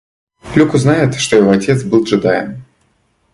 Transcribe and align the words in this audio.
Люк 0.55 0.73
узнает, 0.73 1.13
что 1.13 1.37
его 1.37 1.51
отец 1.51 1.83
был 1.83 2.03
джедаем 2.03 2.63